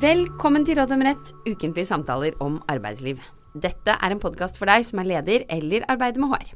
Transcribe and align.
Velkommen 0.00 0.62
til 0.64 0.78
Råd 0.78 0.94
om 0.94 1.02
rett, 1.04 1.30
ukentlige 1.44 1.84
samtaler 1.84 2.32
om 2.40 2.54
arbeidsliv. 2.72 3.18
Dette 3.52 3.92
er 3.92 4.14
en 4.14 4.22
podkast 4.22 4.56
for 4.56 4.70
deg 4.70 4.86
som 4.88 5.02
er 5.02 5.08
leder 5.10 5.42
eller 5.52 5.84
arbeider 5.92 6.22
med 6.22 6.30
HR. 6.32 6.54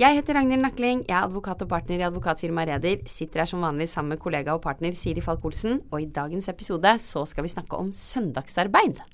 Jeg 0.00 0.16
heter 0.16 0.38
Ragnhild 0.38 0.64
Nakling, 0.64 1.02
jeg 1.04 1.12
er 1.12 1.26
advokat 1.26 1.66
og 1.66 1.68
partner 1.68 2.00
i 2.00 2.06
advokatfirmaet 2.06 2.70
Reder. 2.70 3.02
Sitter 3.04 3.42
her 3.42 3.50
som 3.50 3.66
vanlig 3.66 3.90
sammen 3.92 4.14
med 4.14 4.22
kollega 4.22 4.56
og 4.56 4.62
partner 4.64 4.96
Siri 4.96 5.20
Falk-Olsen, 5.20 5.82
og 5.92 6.00
i 6.00 6.08
dagens 6.08 6.48
episode 6.48 6.94
så 7.04 7.26
skal 7.28 7.44
vi 7.44 7.52
snakke 7.52 7.76
om 7.76 7.92
søndagsarbeid. 7.92 9.04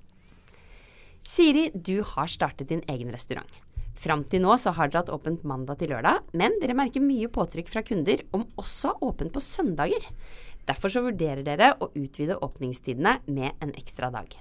Siri, 1.26 1.72
du 1.74 1.96
har 2.14 2.30
startet 2.30 2.70
din 2.70 2.86
egen 2.86 3.10
restaurant. 3.10 3.50
Fram 3.98 4.22
til 4.26 4.42
nå 4.42 4.54
så 4.58 4.70
har 4.74 4.90
dere 4.90 5.02
hatt 5.02 5.12
åpent 5.14 5.42
mandag 5.46 5.82
til 5.82 5.90
lørdag, 5.90 6.22
men 6.38 6.60
dere 6.62 6.78
merker 6.78 7.02
mye 7.02 7.26
påtrykk 7.26 7.74
fra 7.74 7.82
kunder 7.86 8.22
om 8.34 8.46
også 8.60 8.94
åpent 9.02 9.34
på 9.34 9.42
søndager. 9.42 10.10
Derfor 10.68 10.92
så 10.92 11.04
vurderer 11.04 11.44
dere 11.46 11.74
å 11.80 11.90
utvide 11.92 12.40
åpningstidene 12.44 13.18
med 13.26 13.64
en 13.64 13.72
ekstra 13.76 14.10
dag. 14.14 14.32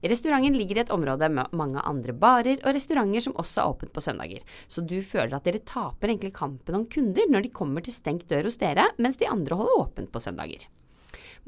Restauranten 0.00 0.56
ligger 0.56 0.78
i 0.78 0.80
et 0.80 0.92
område 0.94 1.28
med 1.28 1.52
mange 1.52 1.82
andre 1.84 2.14
barer 2.16 2.60
og 2.64 2.72
restauranter 2.72 3.20
som 3.20 3.36
også 3.36 3.60
er 3.60 3.72
åpent 3.74 3.92
på 3.92 4.00
søndager, 4.04 4.44
så 4.64 4.80
du 4.80 4.96
føler 5.04 5.36
at 5.36 5.44
dere 5.44 5.60
taper 5.60 6.08
egentlig 6.08 6.32
kampen 6.38 6.78
om 6.78 6.86
kunder 6.88 7.28
når 7.28 7.44
de 7.44 7.52
kommer 7.52 7.84
til 7.84 7.92
stengt 7.92 8.28
dør 8.30 8.48
hos 8.48 8.56
dere, 8.62 8.88
mens 8.96 9.20
de 9.20 9.28
andre 9.28 9.60
holder 9.60 9.82
åpent 9.82 10.12
på 10.12 10.22
søndager. 10.24 10.64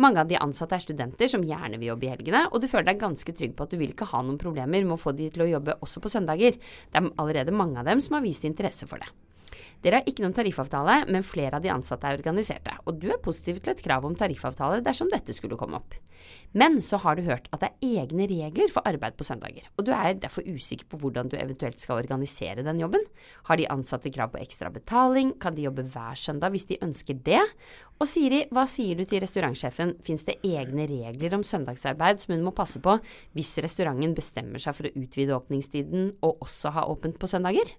Mange 0.01 0.21
av 0.21 0.29
de 0.29 0.39
ansatte 0.41 0.77
er 0.77 0.85
studenter 0.85 1.29
som 1.29 1.45
gjerne 1.45 1.81
vil 1.81 1.91
jobbe 1.93 2.09
i 2.09 2.13
helgene, 2.13 2.47
og 2.49 2.61
du 2.61 2.69
føler 2.69 2.93
deg 2.93 3.01
ganske 3.01 3.35
trygg 3.37 3.57
på 3.57 3.67
at 3.67 3.73
du 3.73 3.81
vil 3.81 3.93
ikke 3.93 4.09
ha 4.13 4.23
noen 4.25 4.41
problemer 4.41 4.85
med 4.85 4.97
å 4.97 5.01
få 5.01 5.13
de 5.17 5.29
til 5.33 5.45
å 5.45 5.51
jobbe 5.51 5.77
også 5.85 6.01
på 6.05 6.13
søndager. 6.13 6.57
Det 6.57 7.01
er 7.01 7.13
allerede 7.21 7.57
mange 7.57 7.81
av 7.81 7.89
dem 7.89 8.01
som 8.05 8.17
har 8.17 8.25
vist 8.25 8.45
interesse 8.49 8.89
for 8.89 9.01
det. 9.01 9.09
Dere 9.83 10.01
har 10.01 10.09
ikke 10.09 10.25
noen 10.25 10.37
tariffavtale, 10.37 11.03
men 11.11 11.27
flere 11.27 11.59
av 11.59 11.65
de 11.65 11.73
ansatte 11.73 12.09
er 12.09 12.19
organiserte, 12.21 12.77
og 12.87 13.01
du 13.03 13.09
er 13.11 13.23
positiv 13.23 13.61
til 13.61 13.75
et 13.75 13.83
krav 13.85 14.07
om 14.07 14.17
tariffavtale 14.19 14.83
dersom 14.85 15.11
dette 15.13 15.35
skulle 15.37 15.59
komme 15.61 15.81
opp. 15.81 15.97
Men 16.55 16.79
så 16.85 17.01
har 17.03 17.17
du 17.17 17.25
hørt 17.27 17.49
at 17.51 17.65
det 17.65 17.71
er 17.73 18.03
egne 18.03 18.29
regler 18.31 18.71
for 18.71 18.87
arbeid 18.87 19.17
på 19.19 19.27
søndager, 19.27 19.67
og 19.77 19.87
du 19.87 19.93
er 19.97 20.15
derfor 20.23 20.47
usikker 20.47 20.87
på 20.91 21.01
hvordan 21.03 21.33
du 21.33 21.37
eventuelt 21.41 21.81
skal 21.83 22.03
organisere 22.03 22.65
den 22.65 22.83
jobben. 22.83 23.05
Har 23.49 23.59
de 23.59 23.69
ansatte 23.73 24.13
krav 24.15 24.33
på 24.35 24.43
ekstra 24.43 24.71
betaling, 24.73 25.35
kan 25.43 25.57
de 25.57 25.67
jobbe 25.67 25.87
hver 25.91 26.19
søndag 26.19 26.55
hvis 26.55 26.69
de 26.71 26.81
ønsker 26.85 27.19
det? 27.27 27.43
Og 27.99 28.09
Siri, 28.11 28.45
hva 28.55 28.67
sier 28.71 28.99
du 28.99 29.07
til 29.09 29.23
restaurantsjefen, 29.25 29.97
fins 30.05 30.27
det 30.29 30.39
egne 30.47 30.87
regler 30.91 31.39
om 31.39 31.47
søndagsarbeid 31.47 32.23
som 32.23 32.37
hun 32.37 32.45
må 32.47 32.55
passe 32.57 32.83
på 32.83 32.99
hvis 33.37 33.57
restauranten 33.65 34.15
bestemmer 34.17 34.63
seg 34.63 34.77
for 34.79 34.89
å 34.89 34.95
utvide 34.99 35.37
åpningstiden 35.37 36.13
og 36.23 36.45
også 36.47 36.77
ha 36.77 36.87
åpent 36.93 37.19
på 37.19 37.31
søndager? 37.31 37.75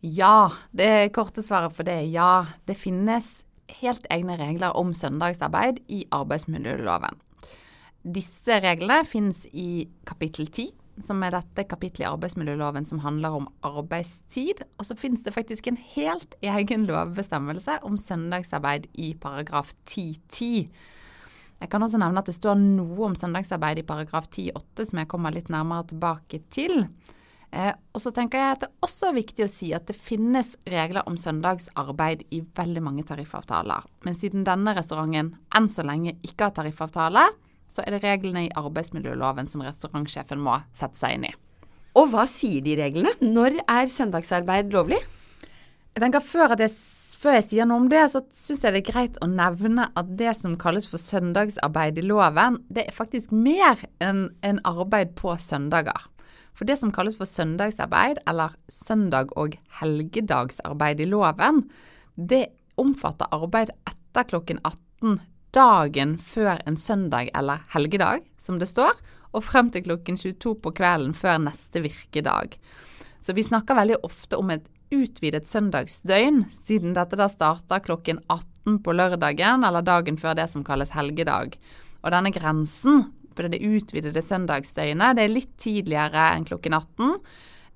Ja, 0.00 0.52
det 0.72 1.12
korte 1.12 1.42
svaret 1.44 1.76
på 1.76 1.84
det 1.84 1.92
er 1.92 2.08
ja. 2.08 2.34
Det 2.64 2.78
finnes 2.78 3.42
helt 3.80 4.06
egne 4.10 4.38
regler 4.40 4.76
om 4.76 4.94
søndagsarbeid 4.96 5.82
i 5.92 6.06
arbeidsmiljøloven. 6.14 7.18
Disse 8.00 8.56
reglene 8.64 9.04
finnes 9.04 9.42
i 9.52 9.84
kapittel 10.08 10.48
10, 10.48 10.70
som 11.04 11.20
er 11.24 11.34
dette 11.36 11.66
kapittelet 11.68 12.06
i 12.06 12.08
arbeidsmiljøloven 12.08 12.88
som 12.88 13.02
handler 13.04 13.36
om 13.42 13.50
arbeidstid. 13.66 14.64
Og 14.80 14.88
så 14.88 14.96
finnes 14.96 15.24
det 15.26 15.36
faktisk 15.36 15.68
en 15.68 15.78
helt 15.92 16.34
egen 16.40 16.88
lovbestemmelse 16.88 17.82
om 17.84 18.00
søndagsarbeid 18.00 18.88
i 18.96 19.12
paragraf 19.20 19.74
10-10. 19.84 20.70
Jeg 21.60 21.68
kan 21.68 21.84
også 21.84 22.00
nevne 22.00 22.24
at 22.24 22.28
det 22.28 22.38
står 22.38 22.56
noe 22.56 23.10
om 23.10 23.20
søndagsarbeid 23.20 23.82
i 23.82 23.88
paragraf 23.88 24.32
10-8 24.32 24.88
som 24.88 25.02
jeg 25.02 25.12
kommer 25.12 25.36
litt 25.36 25.52
nærmere 25.52 25.90
tilbake 25.92 26.40
til. 26.48 26.86
Eh, 27.50 27.72
og 27.90 28.02
så 28.02 28.12
tenker 28.14 28.38
jeg 28.38 28.54
at 28.54 28.62
det 28.62 28.68
er 28.68 28.86
også 28.86 29.10
viktig 29.16 29.44
å 29.44 29.50
si 29.50 29.72
at 29.74 29.88
det 29.88 29.96
finnes 29.98 30.52
regler 30.70 31.06
om 31.10 31.16
søndagsarbeid 31.18 32.22
i 32.30 32.42
veldig 32.56 32.82
mange 32.86 33.04
tariffavtaler. 33.08 33.86
Men 34.06 34.18
siden 34.18 34.46
denne 34.46 34.74
restauranten 34.76 35.34
enn 35.56 35.70
så 35.70 35.84
lenge 35.86 36.14
ikke 36.26 36.48
har 36.48 36.56
tariffavtale, 36.60 37.26
så 37.70 37.82
er 37.84 37.96
det 37.96 38.04
reglene 38.04 38.46
i 38.46 38.54
arbeidsmiljøloven 38.58 39.50
som 39.50 39.64
restaurantsjefen 39.66 40.42
må 40.42 40.60
sette 40.74 40.98
seg 40.98 41.18
inn 41.18 41.28
i. 41.30 41.34
Og 41.98 42.12
hva 42.12 42.22
sier 42.30 42.62
de 42.62 42.76
reglene? 42.78 43.16
Når 43.18 43.60
er 43.64 43.90
søndagsarbeid 43.90 44.70
lovlig? 44.74 45.00
Jeg 45.90 46.04
tenker 46.04 46.22
Før, 46.22 46.54
jeg, 46.54 46.70
før 47.18 47.34
jeg 47.38 47.46
sier 47.48 47.66
noe 47.66 47.82
om 47.82 47.88
det, 47.90 48.04
så 48.12 48.22
syns 48.30 48.62
jeg 48.62 48.76
det 48.76 48.82
er 48.84 48.92
greit 48.92 49.18
å 49.22 49.26
nevne 49.30 49.88
at 49.98 50.14
det 50.18 50.36
som 50.38 50.54
kalles 50.58 50.86
for 50.90 51.02
søndagsarbeid 51.02 51.98
i 51.98 52.06
loven, 52.06 52.60
det 52.70 52.86
er 52.86 52.94
faktisk 52.94 53.34
mer 53.34 53.82
enn 53.98 54.28
en 54.46 54.62
arbeid 54.70 55.16
på 55.18 55.34
søndager. 55.42 56.06
For 56.60 56.68
det 56.68 56.76
som 56.76 56.90
kalles 56.92 57.14
for 57.16 57.24
søndagsarbeid, 57.24 58.18
eller 58.28 58.52
søndag- 58.68 59.30
og 59.40 59.54
helgedagsarbeid 59.80 60.98
i 61.00 61.06
loven, 61.08 61.62
det 62.20 62.50
omfatter 62.76 63.32
arbeid 63.32 63.70
etter 63.88 64.26
klokken 64.28 64.58
18 64.60 65.22
dagen 65.56 66.18
før 66.20 66.60
en 66.68 66.76
søndag 66.76 67.30
eller 67.32 67.64
helgedag, 67.72 68.26
som 68.36 68.58
det 68.60 68.68
står, 68.68 68.92
og 69.32 69.46
frem 69.46 69.70
til 69.72 69.86
klokken 69.86 70.20
22 70.20 70.52
på 70.60 70.74
kvelden 70.76 71.14
før 71.16 71.40
neste 71.46 71.80
virkedag. 71.80 72.58
Så 73.24 73.32
vi 73.32 73.46
snakker 73.46 73.78
veldig 73.80 73.96
ofte 74.04 74.36
om 74.36 74.52
et 74.52 74.68
utvidet 74.92 75.48
søndagsdøgn, 75.48 76.42
siden 76.60 76.92
dette 76.92 77.16
da 77.16 77.30
starter 77.32 77.80
klokken 77.80 78.20
18 78.28 78.82
på 78.84 78.92
lørdagen 78.92 79.64
eller 79.64 79.80
dagen 79.80 80.20
før 80.20 80.36
det 80.36 80.50
som 80.52 80.66
kalles 80.66 80.92
helgedag. 80.92 81.56
Og 82.04 82.12
denne 82.12 82.36
grensen 82.36 83.06
på 83.34 83.46
det 83.48 83.62
utvidede 83.62 84.22
søndagsdøgnet. 84.24 85.16
Det 85.16 85.24
er 85.24 85.32
litt 85.32 85.54
tidligere 85.60 86.26
enn 86.34 86.46
klokken 86.48 86.76
18. 86.76 87.16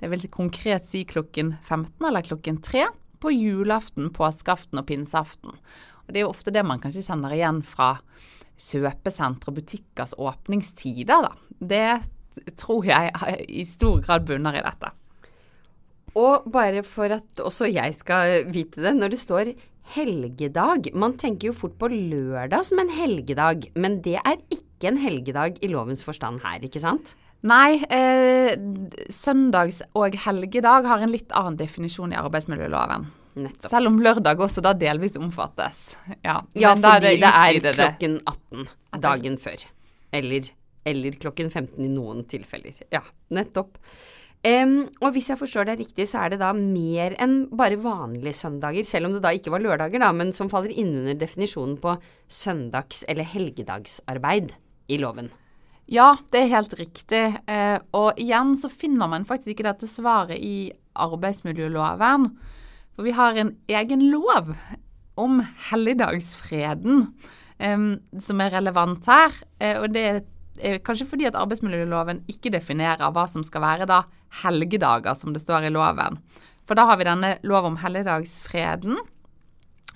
Det 0.01 0.11
vil 0.13 0.29
konkret 0.33 0.89
si 0.91 1.05
klokken 1.09 1.55
15 1.63 2.09
eller 2.09 2.27
klokken 2.27 2.61
3 2.65 2.87
på 3.23 3.33
julaften, 3.33 4.11
påskeaften 4.13 4.83
og 4.83 4.89
pinseaften. 4.91 5.55
Og 6.05 6.13
Det 6.13 6.21
er 6.21 6.27
jo 6.27 6.33
ofte 6.35 6.53
det 6.53 6.65
man 6.67 6.83
kanskje 6.83 7.07
kjenner 7.07 7.33
igjen 7.33 7.63
fra 7.65 7.95
kjøpesentre 8.61 9.51
og 9.51 9.59
butikkers 9.59 10.13
åpningstider. 10.21 11.29
Da. 11.29 11.33
Det 11.59 12.55
tror 12.61 12.85
jeg 12.87 13.15
i 13.49 13.65
stor 13.69 14.03
grad 14.05 14.27
bunner 14.29 14.59
i 14.59 14.65
dette. 14.65 14.93
Og 16.15 16.47
bare 16.53 16.85
for 16.87 17.11
at 17.17 17.41
også 17.43 17.67
jeg 17.73 17.95
skal 17.97 18.45
vite 18.55 18.83
det, 18.85 18.95
når 18.95 19.15
det 19.15 19.23
står 19.23 19.55
helgedag 19.95 20.89
Man 20.97 21.17
tenker 21.21 21.51
jo 21.51 21.57
fort 21.57 21.77
på 21.81 21.91
lørdag 21.93 22.65
som 22.65 22.81
en 22.83 22.93
helgedag, 22.93 23.69
men 23.77 24.01
det 24.05 24.17
er 24.23 24.41
ikke 24.53 24.91
en 24.91 25.01
helgedag 25.03 25.61
i 25.65 25.71
lovens 25.73 26.05
forstand 26.05 26.41
her, 26.45 26.65
ikke 26.65 26.83
sant? 26.83 27.15
Nei, 27.45 27.77
eh, 27.93 28.57
søndags- 29.13 29.83
og 29.95 30.17
helgedag 30.17 30.89
har 30.89 31.05
en 31.05 31.13
litt 31.13 31.33
annen 31.37 31.59
definisjon 31.61 32.15
i 32.15 32.17
arbeidsmiljøloven. 32.17 33.05
Nettopp. 33.35 33.71
Selv 33.71 33.91
om 33.91 33.99
lørdag 34.01 34.41
også 34.41 34.63
da 34.65 34.73
delvis 34.79 35.19
omfattes. 35.21 35.97
Ja, 36.23 36.39
ja 36.55 36.75
fordi 36.79 37.19
det, 37.19 37.27
det, 37.27 37.73
er 37.75 37.77
klokken 37.77 38.21
18 38.25 38.69
dagen 39.03 39.37
før. 39.43 39.67
Eller, 40.15 40.49
eller 40.87 41.19
klokken 41.21 41.51
15 41.51 41.85
i 41.85 41.91
noen 41.91 42.23
tilfeller. 42.31 42.79
Ja, 42.95 43.03
nettopp. 43.35 43.77
Um, 44.45 44.91
og 45.01 45.15
hvis 45.15 45.31
jeg 45.31 45.41
forstår 45.41 45.71
det 45.71 45.79
riktig, 45.79 46.05
så 46.11 46.21
er 46.21 46.35
det 46.35 46.43
da 46.43 46.51
mer 46.53 47.15
enn 47.23 47.47
bare 47.57 47.79
vanlige 47.81 48.37
søndager, 48.37 48.85
selv 48.85 49.09
om 49.09 49.15
det 49.15 49.23
da 49.25 49.31
ikke 49.33 49.53
var 49.55 49.63
lørdager, 49.65 50.03
da, 50.03 50.11
men 50.13 50.35
som 50.37 50.51
faller 50.53 50.75
innunder 50.75 51.17
definisjonen 51.17 51.79
på 51.81 51.95
søndags- 52.29 53.07
eller 53.09 53.25
helgedagsarbeid 53.25 54.53
i 54.93 54.99
loven. 55.01 55.31
Ja, 55.89 56.11
det 56.33 56.43
er 56.43 56.53
helt 56.53 56.75
riktig. 56.77 57.23
Uh, 57.49 57.79
og 57.97 58.21
igjen 58.21 58.53
så 58.61 58.69
finner 58.73 59.09
man 59.09 59.25
faktisk 59.29 59.55
ikke 59.55 59.67
dette 59.71 59.89
svaret 59.89 60.37
i 60.37 60.73
arbeidsmiljøloven. 60.93 62.29
For 62.95 63.09
vi 63.09 63.15
har 63.17 63.41
en 63.41 63.55
egen 63.69 64.05
lov 64.13 64.53
om 65.21 65.41
helligdagsfreden 65.71 67.07
um, 67.65 67.89
som 68.21 68.45
er 68.45 68.53
relevant 68.59 69.09
her. 69.09 69.41
Uh, 69.57 69.77
og 69.83 69.89
det 69.97 70.05
er 70.05 70.79
kanskje 70.85 71.09
fordi 71.11 71.29
at 71.29 71.37
arbeidsmiljøloven 71.41 72.23
ikke 72.31 72.53
definerer 72.55 73.09
hva 73.09 73.25
som 73.31 73.45
skal 73.47 73.65
være 73.65 73.89
da 73.91 74.03
helgedager, 74.43 75.15
som 75.19 75.35
det 75.35 75.43
står 75.43 75.69
i 75.69 75.75
loven. 75.75 76.19
For 76.65 76.79
da 76.79 76.87
har 76.89 76.99
vi 76.99 77.07
denne 77.09 77.35
lov 77.47 77.69
om 77.69 77.79
helligdagsfreden. 77.83 78.99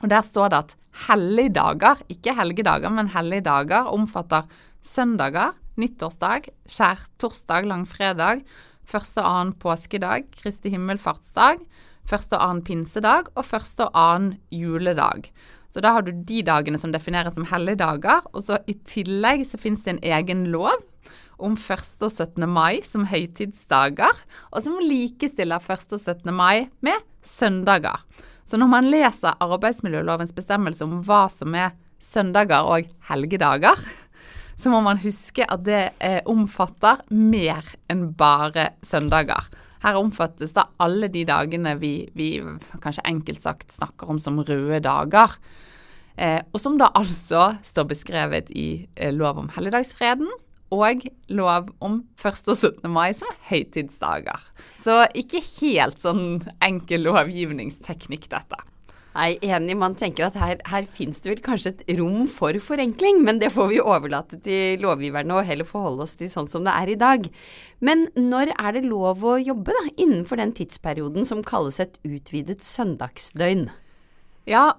Og 0.03 0.09
der 0.13 0.25
står 0.25 0.53
det 0.53 0.63
at 0.65 0.75
helligdager, 1.09 2.03
ikke 2.13 2.35
helgedager, 2.37 2.93
men 2.93 3.11
helligdager, 3.15 3.89
omfatter 3.91 4.49
søndager, 4.85 5.57
nyttårsdag, 5.79 6.51
skjærtorsdag, 6.69 7.69
langfredag, 7.71 8.43
første 8.89 9.23
og 9.23 9.29
annen 9.31 9.55
påskedag, 9.61 10.27
Kristi 10.41 10.73
himmelfartsdag, 10.75 11.63
første 12.09 12.39
og 12.39 12.45
annen 12.45 12.65
pinsedag 12.67 13.31
og 13.35 13.47
første 13.47 13.89
og 13.89 13.99
annen 13.99 14.37
juledag. 14.55 15.31
Så 15.69 15.83
da 15.85 15.93
har 15.93 16.05
du 16.05 16.13
de 16.13 16.41
dagene 16.47 16.81
som 16.81 16.95
defineres 16.95 17.37
som 17.37 17.47
helligdager, 17.49 18.25
og 18.33 18.45
så 18.45 18.63
i 18.67 18.79
tillegg 18.89 19.45
så 19.47 19.61
finnes 19.61 19.85
det 19.85 19.97
en 19.97 20.07
egen 20.17 20.47
lov 20.53 20.81
om 21.39 21.55
1. 21.55 21.85
og 22.03 22.11
17. 22.11 22.45
mai 22.51 22.81
som 22.87 23.07
høytidsdager, 23.09 24.25
og 24.53 24.65
som 24.65 24.79
likestiller 24.83 25.63
1. 25.63 25.87
og 25.95 26.01
17. 26.01 26.35
mai 26.35 26.69
med 26.85 27.05
søndager. 27.25 28.03
Så 28.49 28.57
når 28.57 28.71
man 28.73 28.89
leser 28.89 29.37
arbeidsmiljølovens 29.45 30.33
bestemmelse 30.37 30.87
om 30.87 31.01
hva 31.05 31.27
som 31.33 31.55
er 31.59 31.75
søndager 32.01 32.65
og 32.65 32.89
helgedager, 33.11 33.79
så 34.59 34.73
må 34.73 34.81
man 34.83 34.99
huske 35.03 35.47
at 35.47 35.63
det 35.67 35.83
eh, 36.03 36.21
omfatter 36.27 37.05
mer 37.15 37.67
enn 37.91 38.09
bare 38.19 38.73
søndager. 38.83 39.47
Her 39.85 40.01
omfattes 40.01 40.57
da 40.57 40.67
alle 40.83 41.07
de 41.13 41.23
dagene 41.29 41.77
vi, 41.79 41.93
vi 42.19 42.33
kanskje 42.83 43.07
enkelt 43.07 43.45
sagt 43.45 43.77
snakker 43.77 44.11
om 44.11 44.19
som 44.19 44.41
røde 44.43 44.81
dager. 44.83 45.37
Eh, 46.19 46.41
og 46.51 46.59
som 46.59 46.81
da 46.81 46.91
altså 46.99 47.53
står 47.63 47.87
beskrevet 47.93 48.51
i 48.51 48.89
eh, 48.97 49.15
lov 49.15 49.39
om 49.45 49.53
helligdagsfreden 49.55 50.27
og 50.75 51.05
lov 51.33 51.71
om 51.85 52.01
1. 52.21 52.41
og 52.49 52.57
17. 52.57 52.89
mai 52.93 53.13
som 53.17 53.31
høytidsdager. 53.51 54.43
Så 54.83 55.03
ikke 55.17 55.43
helt 55.61 56.01
sånn 56.03 56.43
enkel 56.65 57.07
lovgivningsteknikk, 57.09 58.29
dette. 58.33 58.61
Nei, 59.19 59.33
enig. 59.43 59.75
Man 59.75 59.97
tenker 59.99 60.29
at 60.29 60.37
her, 60.39 60.61
her 60.69 60.85
fins 60.87 61.19
det 61.25 61.33
vel 61.33 61.41
kanskje 61.43 61.73
et 61.73 61.97
rom 61.99 62.29
for 62.31 62.55
forenkling, 62.63 63.23
men 63.27 63.41
det 63.43 63.51
får 63.55 63.71
vi 63.73 63.81
overlate 63.83 64.39
til 64.45 64.85
lovgiverne 64.85 65.35
og 65.35 65.49
heller 65.49 65.67
forholde 65.67 66.05
oss 66.05 66.15
til 66.21 66.31
sånn 66.31 66.51
som 66.51 66.67
det 66.67 66.75
er 66.77 66.93
i 66.93 66.99
dag. 67.01 67.27
Men 67.83 68.07
når 68.15 68.53
er 68.55 68.77
det 68.77 68.85
lov 68.87 69.25
å 69.27 69.39
jobbe 69.41 69.75
da, 69.75 69.85
innenfor 69.97 70.39
den 70.39 70.55
tidsperioden 70.55 71.27
som 71.27 71.43
kalles 71.47 71.81
et 71.83 71.99
utvidet 72.07 72.63
søndagsdøgn? 72.67 73.67
Ja, 74.49 74.77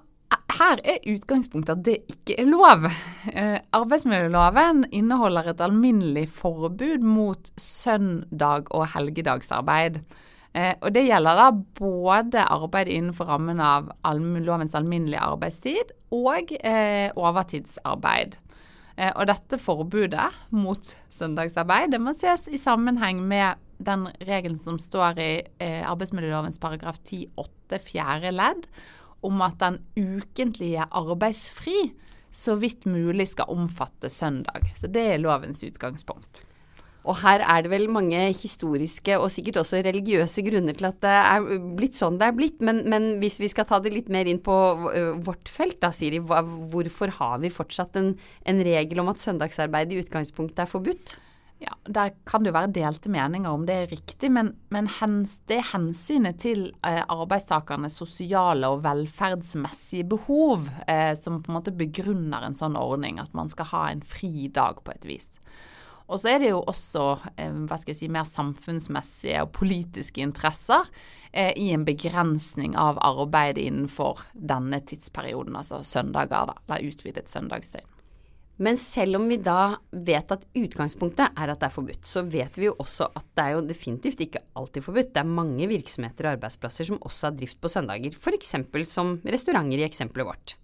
her 0.56 0.80
er 0.84 1.04
utgangspunktet 1.10 1.78
at 1.78 1.84
det 1.86 1.96
ikke 2.10 2.36
er 2.40 2.48
lov. 2.48 2.86
Eh, 3.32 3.58
arbeidsmiljøloven 3.76 4.86
inneholder 4.94 5.52
et 5.52 5.62
alminnelig 5.64 6.26
forbud 6.32 7.04
mot 7.04 7.50
søndag- 7.60 8.70
og 8.70 8.86
helgedagsarbeid. 8.94 10.00
Eh, 10.54 10.74
og 10.80 10.94
det 10.94 11.06
gjelder 11.06 11.38
da 11.38 11.48
både 11.78 12.44
arbeid 12.44 12.90
innenfor 12.90 13.30
rammen 13.30 13.60
av 13.60 13.90
lovens 14.04 14.74
alminnelige 14.74 15.22
arbeidstid 15.22 15.92
og 16.10 16.52
eh, 16.60 17.10
overtidsarbeid. 17.16 18.38
Og 19.00 19.22
dette 19.30 19.56
forbudet 19.56 20.26
mot 20.52 20.84
søndagsarbeid 21.08 21.94
det 21.94 22.00
må 22.04 22.12
ses 22.12 22.50
i 22.52 22.58
sammenheng 22.60 23.22
med 23.24 23.56
den 23.80 24.02
regelen 24.28 24.58
som 24.60 24.76
står 24.76 25.20
i 25.24 25.30
arbeidsmiljølovens 25.88 26.60
paragraf 26.60 26.98
10-8 27.08 27.78
fjerde 27.80 28.34
ledd, 28.34 28.66
om 29.26 29.42
at 29.44 29.58
den 29.60 29.80
ukentlige 29.98 30.86
arbeidsfri 30.90 31.90
så 32.30 32.54
vidt 32.60 32.86
mulig 32.86 33.26
skal 33.32 33.50
omfatte 33.50 34.10
søndag. 34.12 34.70
Så 34.78 34.86
det 34.86 35.02
er 35.14 35.22
lovens 35.22 35.64
utgangspunkt. 35.66 36.44
Og 37.08 37.16
her 37.22 37.40
er 37.40 37.64
det 37.64 37.70
vel 37.72 37.86
mange 37.88 38.18
historiske 38.36 39.16
og 39.16 39.30
sikkert 39.32 39.62
også 39.62 39.80
religiøse 39.86 40.44
grunner 40.44 40.76
til 40.76 40.90
at 40.90 40.98
det 41.00 41.14
er 41.16 41.46
blitt 41.78 41.96
sånn 41.96 42.18
det 42.20 42.28
er 42.28 42.36
blitt. 42.36 42.60
Men, 42.60 42.82
men 42.92 43.08
hvis 43.22 43.38
vi 43.40 43.48
skal 43.48 43.66
ta 43.68 43.80
det 43.80 43.94
litt 43.94 44.10
mer 44.12 44.28
inn 44.28 44.42
på 44.44 44.56
vårt 45.24 45.48
felt, 45.48 45.78
da 45.80 45.90
Siri. 45.96 46.20
Hvorfor 46.20 47.16
har 47.16 47.40
vi 47.40 47.52
fortsatt 47.52 47.96
en, 47.96 48.12
en 48.44 48.62
regel 48.66 49.00
om 49.00 49.10
at 49.12 49.22
søndagsarbeid 49.22 49.94
i 49.94 50.02
utgangspunktet 50.04 50.66
er 50.66 50.70
forbudt? 50.70 51.16
Ja, 51.60 51.74
Der 51.84 52.14
kan 52.24 52.40
det 52.40 52.48
jo 52.48 52.56
være 52.56 52.72
delte 52.72 53.10
meninger 53.12 53.52
om 53.52 53.66
det 53.68 53.74
er 53.76 53.90
riktig, 53.90 54.30
men, 54.32 54.54
men 54.72 54.86
hens, 55.00 55.42
det 55.50 55.60
hensynet 55.74 56.38
til 56.40 56.70
eh, 56.86 57.02
arbeidstakernes 57.04 57.98
sosiale 58.00 58.70
og 58.72 58.80
velferdsmessige 58.86 60.08
behov 60.08 60.70
eh, 60.88 61.12
som 61.20 61.42
på 61.44 61.52
en 61.52 61.58
måte 61.58 61.76
begrunner 61.76 62.46
en 62.46 62.56
sånn 62.56 62.80
ordning, 62.80 63.20
at 63.20 63.36
man 63.36 63.52
skal 63.52 63.68
ha 63.74 63.82
en 63.90 64.00
fri 64.00 64.48
dag 64.48 64.80
på 64.86 64.94
et 64.94 65.04
vis. 65.10 65.28
Og 66.10 66.18
så 66.18 66.32
er 66.32 66.40
det 66.42 66.50
jo 66.50 66.64
også 66.64 67.04
eh, 67.36 67.52
hva 67.68 67.76
skal 67.78 67.92
jeg 67.92 68.00
si, 68.00 68.10
mer 68.10 68.26
samfunnsmessige 68.26 69.44
og 69.44 69.52
politiske 69.60 70.24
interesser 70.24 70.88
eh, 71.30 71.52
i 71.60 71.70
en 71.76 71.84
begrensning 71.86 72.72
av 72.80 72.98
arbeid 73.04 73.60
innenfor 73.60 74.24
denne 74.32 74.80
tidsperioden, 74.80 75.60
altså 75.60 75.84
søndager, 75.84 76.50
da, 76.50 76.56
eller 76.66 76.88
utvidet 76.88 77.28
søndagsdøgn. 77.30 77.99
Men 78.60 78.76
selv 78.76 79.16
om 79.16 79.24
vi 79.30 79.38
da 79.40 79.78
vet 79.90 80.32
at 80.34 80.42
utgangspunktet 80.52 81.32
er 81.32 81.52
at 81.52 81.62
det 81.62 81.70
er 81.70 81.72
forbudt, 81.72 82.04
så 82.04 82.20
vet 82.28 82.58
vi 82.60 82.66
jo 82.68 82.74
også 82.82 83.06
at 83.16 83.24
det 83.38 83.44
er 83.44 83.54
jo 83.54 83.62
definitivt 83.64 84.20
ikke 84.20 84.42
alltid 84.60 84.84
forbudt. 84.84 85.14
Det 85.14 85.22
er 85.22 85.36
mange 85.38 85.68
virksomheter 85.70 86.28
og 86.28 86.34
arbeidsplasser 86.34 86.90
som 86.90 86.98
også 87.00 87.30
har 87.30 87.38
drift 87.38 87.60
på 87.60 87.70
søndager, 87.72 88.12
f.eks. 88.12 88.52
som 88.90 89.14
restauranter 89.24 89.80
i 89.80 89.86
eksempelet 89.86 90.28
vårt. 90.28 90.56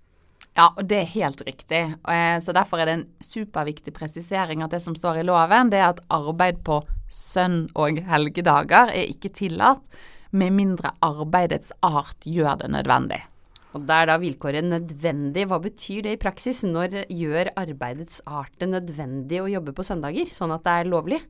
Ja, 0.57 0.71
og 0.71 0.85
det 0.89 0.99
er 1.03 1.15
helt 1.15 1.41
riktig. 1.45 1.81
Eh, 2.09 2.37
så 2.41 2.53
Derfor 2.57 2.81
er 2.81 2.89
det 2.89 2.97
en 2.99 3.07
superviktig 3.21 3.95
presisering 3.97 4.65
at 4.65 4.77
det 4.77 4.83
som 4.85 4.97
står 4.97 5.21
i 5.21 5.25
loven, 5.29 5.73
det 5.73 5.81
er 5.81 5.95
at 5.95 6.05
arbeid 6.13 6.61
på 6.65 6.83
sønn- 7.13 7.71
og 7.77 8.01
helgedager 8.09 8.93
er 8.93 9.09
ikke 9.09 9.33
tillatt, 9.33 9.85
med 10.37 10.53
mindre 10.53 10.93
arbeidets 11.01 11.73
art 11.87 12.29
gjør 12.29 12.61
det 12.61 12.71
nødvendig. 12.73 13.23
Og 13.77 13.87
Da 13.89 14.03
er 14.03 14.11
da 14.11 14.19
vilkåret 14.21 14.65
nødvendig. 14.65 15.47
Hva 15.51 15.61
betyr 15.63 16.07
det 16.07 16.17
i 16.17 16.21
praksis? 16.21 16.65
Når 16.65 17.03
gjør 17.13 17.53
arbeidets 17.61 18.23
art 18.27 18.55
det 18.61 18.71
nødvendig 18.73 19.43
å 19.43 19.51
jobbe 19.53 19.77
på 19.77 19.85
søndager, 19.85 20.25
sånn 20.29 20.55
at 20.57 20.65
det 20.65 20.77
er 20.81 20.93
lovlig? 20.93 21.21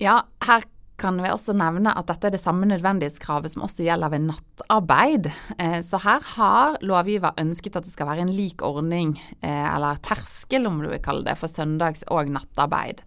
Ja, 0.00 0.22
her 0.46 0.64
kan 1.00 1.16
vi 1.20 1.30
også 1.32 1.54
nevne 1.56 1.92
at 1.96 2.10
dette 2.10 2.28
er 2.28 2.34
det 2.34 2.42
samme 2.42 2.68
nødvendighetskravet 2.68 3.54
som 3.54 3.64
også 3.64 3.86
gjelder 3.86 4.12
ved 4.12 4.26
nattarbeid. 4.26 5.30
Eh, 5.56 5.78
så 5.86 6.00
her 6.04 6.24
har 6.34 6.76
lovgiver 6.84 7.36
ønsket 7.40 7.78
at 7.78 7.86
det 7.86 7.94
skal 7.94 8.10
være 8.10 8.26
en 8.26 8.34
lik 8.36 8.64
ordning, 8.66 9.14
eh, 9.40 9.66
eller 9.74 10.00
terskel 10.04 10.68
om 10.68 10.82
du 10.82 10.90
vil 10.90 11.02
kalle 11.04 11.24
det, 11.24 11.38
for 11.40 11.48
søndags- 11.48 12.04
og 12.12 12.28
nattarbeid. 12.32 13.00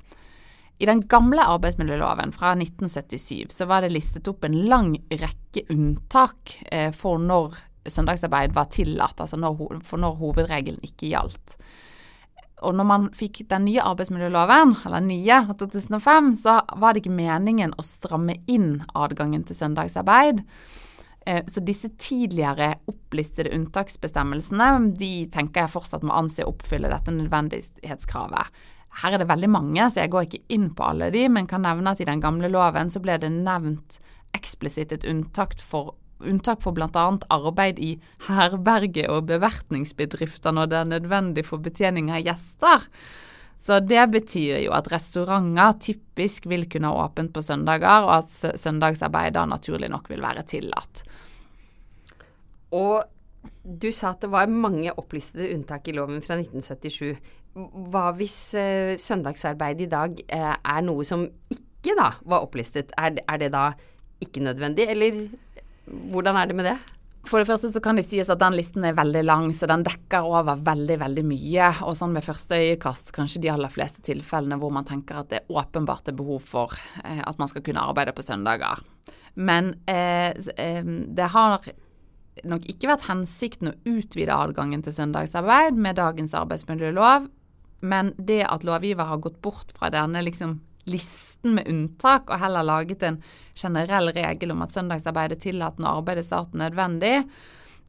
I 0.81 0.89
den 0.89 1.03
gamle 1.05 1.45
arbeidsmiljøloven 1.45 2.33
fra 2.33 2.55
1977 2.57 3.53
så 3.53 3.67
var 3.69 3.85
det 3.85 3.93
listet 3.93 4.27
opp 4.27 4.43
en 4.43 4.57
lang 4.65 4.95
rekke 5.11 5.67
unntak 5.71 6.57
eh, 6.71 6.89
for 6.91 7.21
når 7.21 7.59
søndagsarbeid 7.89 8.53
var 8.55 8.69
tillatt, 8.71 9.19
altså 9.23 9.39
når, 9.39 9.81
for 9.87 10.01
når 10.01 10.19
hovedregelen 10.21 10.83
ikke 10.85 11.11
gjaldt. 11.11 11.57
Og 12.63 12.75
når 12.77 12.87
man 12.87 13.09
fikk 13.15 13.41
den 13.51 13.65
nye 13.67 13.83
arbeidsmiljøloven, 13.83 14.77
eller 14.87 15.03
nye, 15.03 15.41
av 15.41 15.57
2005, 15.59 16.29
så 16.45 16.59
var 16.79 16.93
det 16.93 17.03
ikke 17.03 17.17
meningen 17.17 17.75
å 17.75 17.83
stramme 17.83 18.37
inn 18.47 18.77
adgangen 18.95 19.43
til 19.47 19.57
søndagsarbeid. 19.57 20.43
Eh, 21.25 21.41
så 21.47 21.63
disse 21.63 21.91
tidligere 21.99 22.73
opplistede 22.91 23.51
unntaksbestemmelsene, 23.55 24.69
de 24.99 25.11
tenker 25.33 25.65
jeg 25.65 25.73
fortsatt 25.75 26.05
må 26.07 26.15
anse 26.15 26.45
å 26.45 26.53
oppfylle 26.53 26.91
dette 26.91 27.15
nødvendighetskravet. 27.15 28.63
Her 29.01 29.15
er 29.15 29.23
det 29.23 29.29
veldig 29.31 29.49
mange, 29.49 29.89
så 29.89 30.03
jeg 30.03 30.13
går 30.13 30.27
ikke 30.27 30.43
inn 30.53 30.69
på 30.77 30.85
alle 30.85 31.09
de, 31.13 31.25
men 31.31 31.49
kan 31.49 31.63
nevne 31.65 31.95
at 31.95 32.03
i 32.03 32.07
den 32.07 32.21
gamle 32.23 32.51
loven 32.51 32.91
så 32.93 33.01
ble 33.03 33.17
det 33.19 33.31
nevnt 33.33 33.99
eksplisitt 34.37 34.93
et 34.93 35.07
unntak 35.09 35.55
for 35.61 35.95
unntak 36.29 36.61
for 36.63 36.75
bl.a. 36.75 37.05
arbeid 37.33 37.79
i 37.79 37.93
herberge- 38.27 39.09
og 39.11 39.27
bevertningsbedrifter 39.29 40.55
når 40.55 40.71
det 40.71 40.79
er 40.79 40.89
nødvendig 40.95 41.45
for 41.47 41.63
betjening 41.63 42.11
av 42.13 42.23
gjester. 42.25 42.87
Så 43.63 43.79
det 43.79 44.01
betyr 44.11 44.59
jo 44.65 44.73
at 44.75 44.89
restauranter 44.91 45.77
typisk 45.79 46.49
vil 46.51 46.65
kunne 46.71 46.89
ha 46.91 47.05
åpent 47.05 47.31
på 47.31 47.43
søndager, 47.45 48.03
og 48.03 48.17
at 48.17 48.59
søndagsarbeid 48.59 49.37
da 49.37 49.45
naturlig 49.47 49.87
nok 49.91 50.09
vil 50.11 50.23
være 50.23 50.43
tillatt. 50.51 51.05
Og 52.75 53.05
du 53.63 53.87
sa 53.95 54.11
at 54.11 54.25
det 54.25 54.31
var 54.33 54.51
mange 54.51 54.91
opplistede 54.99 55.53
unntak 55.55 55.87
i 55.87 55.95
loven 55.95 56.19
fra 56.25 56.35
1977. 56.41 57.15
Hva 57.93 58.09
hvis 58.17 58.37
eh, 58.59 58.95
søndagsarbeid 58.99 59.85
i 59.85 59.89
dag 59.91 60.19
eh, 60.27 60.53
er 60.57 60.83
noe 60.83 61.05
som 61.07 61.23
ikke 61.53 61.95
da 61.99 62.09
var 62.27 62.43
opplistet? 62.43 62.91
Er, 62.99 63.15
er 63.23 63.39
det 63.39 63.53
da 63.55 63.69
ikke 64.23 64.43
nødvendig, 64.43 64.89
eller 64.91 65.23
hvordan 65.87 66.37
er 66.39 66.49
det 66.49 66.57
med 66.57 66.69
det? 66.71 66.77
For 67.23 67.39
det 67.39 67.47
første 67.47 67.69
så 67.71 67.79
kan 67.83 67.95
det 67.95 68.03
sies 68.03 68.27
at 68.31 68.41
den 68.41 68.55
listen 68.57 68.83
er 68.83 68.97
veldig 68.97 69.21
lang, 69.23 69.45
så 69.55 69.67
den 69.71 69.85
dekker 69.85 70.25
over 70.27 70.59
veldig 70.59 70.97
veldig 70.99 71.23
mye. 71.23 71.69
Og 71.87 71.95
sånn 71.95 72.15
ved 72.17 72.25
første 72.25 72.59
øyekast 72.59 73.13
kanskje 73.15 73.45
de 73.45 73.51
aller 73.53 73.71
fleste 73.71 74.03
tilfellene 74.03 74.57
hvor 74.59 74.73
man 74.75 74.87
tenker 74.87 75.21
at 75.21 75.29
det 75.31 75.39
er 75.39 75.61
åpenbart 75.61 76.11
er 76.11 76.17
behov 76.19 76.43
for 76.43 76.75
eh, 77.03 77.21
at 77.23 77.39
man 77.39 77.51
skal 77.51 77.63
kunne 77.63 77.83
arbeide 77.83 78.15
på 78.15 78.25
søndager. 78.25 78.83
Men 79.39 79.71
eh, 79.87 80.35
eh, 80.59 80.83
det 80.83 81.31
har 81.31 81.63
nok 82.43 82.67
ikke 82.67 82.91
vært 82.91 83.07
hensikten 83.07 83.71
å 83.71 83.77
utvide 83.87 84.35
adgangen 84.35 84.83
til 84.83 84.95
søndagsarbeid 84.95 85.79
med 85.79 86.01
dagens 86.01 86.35
arbeidsmiljølov, 86.35 87.29
men 87.87 88.11
det 88.17 88.41
at 88.49 88.67
lovgiver 88.67 89.07
har 89.07 89.23
gått 89.23 89.39
bort 89.43 89.71
fra 89.77 89.91
denne 89.93 90.25
liksom 90.27 90.57
listen 90.89 91.57
med 91.57 91.67
unntak, 91.69 92.29
og 92.29 92.41
heller 92.41 92.65
laget 92.67 93.03
en 93.07 93.19
generell 93.55 94.11
regel 94.15 94.53
om 94.53 94.63
at 94.65 94.75
søndagsarbeid 94.75 95.35
er 95.35 95.43
tillatt 95.43 95.81
når 95.81 96.01
arbeidet 96.01 96.31
er 96.31 96.57
nødvendig, 96.65 97.17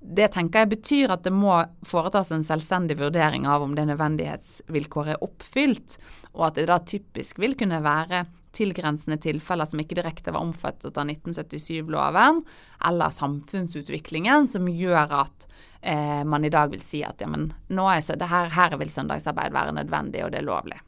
det 0.05 0.29
tenker 0.35 0.65
jeg 0.65 0.73
betyr 0.75 1.13
at 1.15 1.25
det 1.25 1.33
må 1.33 1.55
foretas 1.87 2.29
en 2.35 2.45
selvstendig 2.45 2.99
vurdering 3.01 3.47
av 3.49 3.63
om 3.65 3.73
det 3.77 3.87
nødvendighetsvilkåret 3.89 5.15
er 5.15 5.25
oppfylt, 5.25 5.97
og 6.37 6.49
at 6.51 6.59
det 6.59 6.67
da 6.69 6.79
typisk 6.85 7.41
vil 7.41 7.57
kunne 7.57 7.81
være 7.85 8.27
tilgrensende 8.55 9.17
tilfeller 9.19 9.67
som 9.67 9.81
ikke 9.83 9.97
direkte 9.99 10.35
var 10.35 10.45
omfattet 10.45 11.01
av 11.01 11.09
1977-loven, 11.09 12.43
eller 12.87 13.17
samfunnsutviklingen, 13.17 14.49
som 14.51 14.69
gjør 14.69 15.17
at 15.25 15.49
eh, 15.81 16.23
man 16.29 16.45
i 16.45 16.53
dag 16.53 16.71
vil 16.71 16.85
si 16.85 17.03
at 17.07 17.25
ja, 17.25 17.31
men 17.31 17.49
nå 17.75 17.89
er 17.91 18.05
så, 18.05 18.19
her, 18.21 18.53
her 18.55 18.77
vil 18.79 18.93
søndagsarbeid 18.93 19.57
være 19.57 19.75
nødvendig, 19.81 20.23
og 20.27 20.35
det 20.35 20.43
er 20.43 20.51
lovlig. 20.53 20.79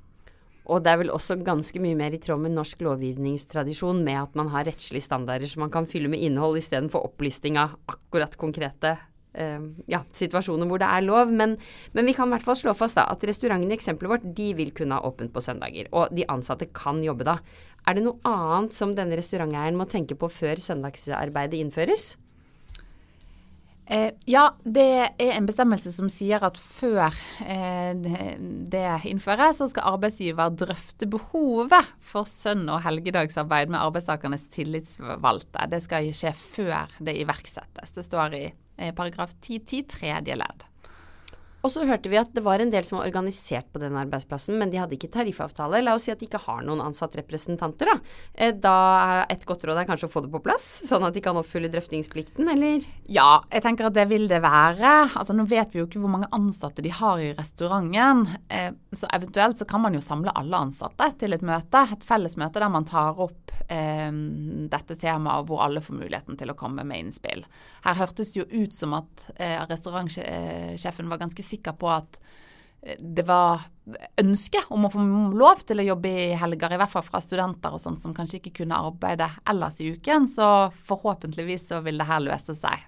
Og 0.67 0.83
det 0.83 0.93
er 0.93 1.01
vel 1.03 1.13
også 1.15 1.39
ganske 1.47 1.81
mye 1.83 1.97
mer 1.99 2.15
i 2.17 2.21
tråd 2.23 2.43
med 2.43 2.57
norsk 2.57 2.81
lovgivningstradisjon 2.83 4.01
med 4.07 4.19
at 4.25 4.39
man 4.39 4.51
har 4.51 4.67
rettslige 4.67 5.07
standarder 5.07 5.47
som 5.51 5.63
man 5.63 5.75
kan 5.75 5.87
fylle 5.87 6.11
med 6.11 6.25
innhold 6.27 6.59
istedenfor 6.59 7.07
opplisting 7.07 7.59
av 7.61 7.77
akkurat 7.93 8.35
konkrete 8.41 8.97
uh, 8.99 9.69
ja, 9.91 10.03
situasjoner 10.17 10.67
hvor 10.67 10.83
det 10.83 10.91
er 10.91 11.07
lov. 11.07 11.31
Men, 11.31 11.55
men 11.95 12.11
vi 12.11 12.17
kan 12.17 12.27
i 12.31 12.35
hvert 12.35 12.49
fall 12.49 12.59
slå 12.59 12.75
fast 12.75 12.99
da, 12.99 13.07
at 13.13 13.23
restaurantene 13.31 13.77
i 13.77 13.79
eksempelet 13.79 14.17
vårt 14.17 14.29
de 14.41 14.51
vil 14.59 14.75
kunne 14.75 14.99
ha 14.99 15.07
åpent 15.07 15.35
på 15.35 15.45
søndager. 15.45 15.91
Og 15.95 16.11
de 16.17 16.27
ansatte 16.33 16.71
kan 16.75 17.03
jobbe 17.05 17.29
da. 17.29 17.39
Er 17.87 17.95
det 17.95 18.07
noe 18.09 18.19
annet 18.27 18.75
som 18.75 18.97
denne 18.99 19.19
restauranteieren 19.19 19.79
må 19.79 19.87
tenke 19.91 20.19
på 20.19 20.31
før 20.33 20.59
søndagsarbeidet 20.59 21.63
innføres? 21.63 22.17
Eh, 23.87 24.11
ja, 24.27 24.49
det 24.67 24.87
er 25.15 25.33
en 25.37 25.47
bestemmelse 25.47 25.93
som 25.95 26.09
sier 26.11 26.43
at 26.43 26.59
før 26.59 27.15
eh, 27.45 27.95
det 28.67 28.87
innføres, 29.07 29.61
så 29.61 29.69
skal 29.71 29.93
arbeidsgiver 29.95 30.57
drøfte 30.59 31.07
behovet 31.11 31.93
for 32.03 32.27
sønn- 32.27 32.67
og 32.67 32.83
helgedagsarbeid 32.83 33.71
med 33.71 33.79
arbeidstakernes 33.85 34.49
tillitsvalgte. 34.55 35.69
Det 35.71 35.83
skal 35.85 36.11
skje 36.11 36.35
før 36.35 36.97
det 36.99 37.15
iverksettes. 37.23 37.95
Det 37.95 38.07
står 38.09 38.39
i 38.41 38.45
eh, 38.49 38.91
paragraf 38.97 39.37
10-10 39.39 39.87
tredje 39.95 40.41
ledd. 40.43 40.67
Og 41.67 41.73
så 41.73 41.83
hørte 41.83 42.11
vi 42.13 42.19
at 42.21 42.31
det 42.31 42.45
var 42.47 42.63
en 42.63 42.71
del 42.71 42.85
som 42.87 43.01
var 43.01 43.09
organisert 43.09 43.67
på 43.75 43.81
den 43.83 43.97
arbeidsplassen, 43.99 44.55
men 44.61 44.71
de 44.71 44.79
hadde 44.79 44.95
ikke 44.95 45.11
tariffavtale. 45.11 45.81
La 45.83 45.97
oss 45.97 46.05
si 46.07 46.13
at 46.13 46.21
de 46.23 46.29
ikke 46.29 46.45
har 46.45 46.61
noen 46.63 46.85
ansattrepresentanter, 46.85 47.91
da. 47.91 47.97
Eh, 48.35 48.53
da 48.55 48.77
et 49.33 49.43
godt 49.49 49.65
råd 49.67 49.81
er 49.83 49.89
kanskje 49.89 50.07
å 50.07 50.13
få 50.13 50.23
det 50.23 50.31
på 50.31 50.41
plass, 50.45 50.67
sånn 50.87 51.03
at 51.09 51.17
de 51.17 51.23
kan 51.25 51.39
oppfylle 51.41 51.71
drøftingsplikten, 51.73 52.47
eller? 52.53 52.87
Ja, 53.11 53.43
jeg 53.51 53.65
tenker 53.67 53.89
at 53.89 53.97
det 53.97 54.07
vil 54.13 54.29
det 54.31 54.39
være. 54.45 54.93
Altså 55.19 55.35
Nå 55.35 55.49
vet 55.51 55.75
vi 55.75 55.83
jo 55.83 55.89
ikke 55.89 56.05
hvor 56.05 56.13
mange 56.13 56.31
ansatte 56.37 56.85
de 56.87 56.93
har 56.95 57.23
i 57.25 57.33
restauranten. 57.35 58.23
Eh, 58.47 58.71
så 58.95 59.11
eventuelt 59.19 59.59
så 59.59 59.67
kan 59.67 59.83
man 59.83 59.99
jo 59.99 60.05
samle 60.05 60.35
alle 60.39 60.63
ansatte 60.69 61.11
til 61.19 61.35
et 61.35 61.45
møte. 61.47 61.83
Et 61.97 62.07
felles 62.07 62.39
møte 62.39 62.63
der 62.63 62.71
man 62.73 62.87
tar 62.87 63.19
opp 63.27 63.57
eh, 63.67 64.15
dette 64.71 65.01
temaet 65.03 65.51
hvor 65.51 65.67
alle 65.67 65.83
får 65.83 65.99
muligheten 65.99 66.39
til 66.39 66.55
å 66.55 66.59
komme 66.59 66.87
med 66.87 67.09
innspill. 67.09 67.43
Her 67.87 67.99
hørtes 67.99 68.33
det 68.33 68.45
jo 68.45 68.47
ut 68.55 68.75
som 68.75 68.95
at 68.99 69.29
eh, 69.35 69.59
restaurantsjefen 69.67 71.11
var 71.11 71.23
ganske 71.23 71.43
sikker 71.43 71.56
sikker 71.57 71.77
på 71.81 71.91
at 71.93 72.21
eh, 72.83 73.01
det 73.01 73.27
var 73.27 73.67
ønske 74.19 74.61
om 74.75 74.87
å 74.87 74.91
få 74.91 75.05
lov 75.37 75.63
til 75.67 75.81
å 75.81 75.87
jobbe 75.93 76.11
i 76.11 76.35
helger, 76.39 76.75
i 76.75 76.81
hvert 76.81 76.91
fall 76.91 77.07
fra 77.07 77.21
studenter 77.23 77.75
og 77.75 77.83
sånn 77.83 77.99
som 78.01 78.15
kanskje 78.15 78.41
ikke 78.41 78.59
kunne 78.63 78.79
arbeide 78.89 79.29
ellers 79.47 79.79
i 79.81 79.93
uken. 79.95 80.27
Så 80.31 80.49
forhåpentligvis 80.89 81.69
så 81.71 81.81
vil 81.87 82.01
det 82.03 82.09
her 82.09 82.25
løse 82.25 82.57
seg. 82.59 82.87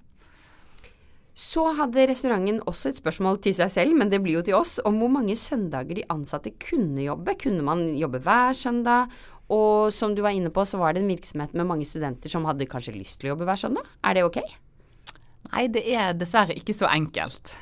Så 1.38 1.68
hadde 1.78 2.08
restauranten 2.10 2.58
også 2.66 2.90
et 2.90 2.98
spørsmål 2.98 3.37
til 3.44 3.54
seg 3.54 3.70
selv, 3.70 3.94
men 3.94 4.10
det 4.10 4.18
blir 4.25 4.40
jo 4.40 4.46
til 4.48 4.56
oss, 4.58 4.80
om 4.82 4.96
hvor 4.98 5.12
mange 5.14 5.37
søndager 5.38 6.00
de 6.00 6.06
ansatte 6.10 6.50
kunne 6.58 7.04
jobbe. 7.04 7.37
Kunne 7.38 7.62
man 7.62 7.84
jobbe 7.94 8.18
hver 8.25 8.56
søndag? 8.58 9.12
Og 9.54 9.92
som 9.94 10.16
du 10.16 10.25
var 10.25 10.34
inne 10.34 10.50
på, 10.50 10.64
så 10.66 10.80
var 10.80 10.96
det 10.96 11.04
en 11.04 11.12
virksomhet 11.12 11.54
med 11.54 11.68
mange 11.68 11.87
studenter 11.87 12.32
som 12.32 12.44
hadde 12.48 12.66
kanskje 12.68 12.96
lyst 12.96 13.20
til 13.20 13.28
å 13.28 13.37
jobbe 13.37 13.46
hver 13.46 13.60
søndag. 13.62 13.87
Er 14.02 14.18
det 14.18 14.26
ok? 14.26 14.40
Nei, 15.52 15.68
det 15.72 15.84
er 15.94 16.18
dessverre 16.18 16.58
ikke 16.58 16.75
så 16.75 16.90
enkelt. 16.90 17.54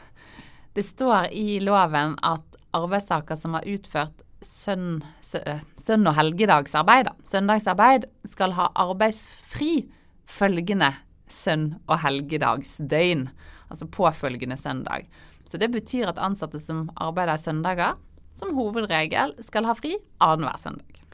Det 0.76 0.82
står 0.84 1.30
i 1.32 1.56
loven 1.64 2.18
at 2.20 2.56
arbeidstaker 2.76 3.38
som 3.40 3.54
har 3.56 3.64
utført 3.64 4.18
sønn, 4.44 4.98
sønn- 5.24 6.04
og 6.04 6.12
helgedagsarbeid, 6.18 7.08
søndagsarbeid, 7.24 8.04
skal 8.28 8.52
ha 8.58 8.66
arbeidsfri 8.76 9.86
følgende 10.28 10.90
sønn- 11.32 11.78
og 11.88 12.02
helgedagsdøgn, 12.02 13.24
altså 13.72 13.88
påfølgende 13.88 14.60
søndag. 14.60 15.08
Så 15.48 15.56
det 15.56 15.70
betyr 15.72 16.12
at 16.12 16.20
ansatte 16.20 16.60
som 16.60 16.90
arbeider 17.00 17.40
søndager, 17.40 17.96
som 18.36 18.52
hovedregel 18.52 19.32
skal 19.48 19.64
ha 19.64 19.72
fri 19.80 19.94
annenhver 20.20 20.60
søndag. 20.60 21.05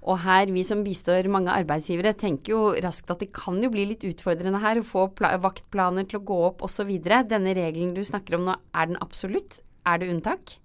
Og 0.00 0.22
her, 0.22 0.48
vi 0.48 0.62
som 0.64 0.80
bistår 0.84 1.28
mange 1.32 1.52
arbeidsgivere, 1.52 2.14
tenker 2.16 2.54
jo 2.54 2.60
raskt 2.80 3.10
at 3.12 3.20
det 3.20 3.32
kan 3.36 3.58
jo 3.60 3.68
bli 3.72 3.84
litt 3.90 4.06
utfordrende 4.08 4.62
her 4.62 4.80
å 4.80 4.86
få 4.86 5.10
vaktplaner 5.18 6.08
til 6.08 6.22
å 6.22 6.26
gå 6.30 6.38
opp 6.48 6.64
osv. 6.64 6.88
Denne 7.04 7.54
regelen 7.56 7.92
du 7.96 8.00
snakker 8.06 8.38
om 8.38 8.48
nå, 8.48 8.56
er 8.72 8.90
den 8.90 9.00
absolutt? 9.04 9.60
Er 9.84 10.00
det 10.00 10.08
unntak? 10.12 10.56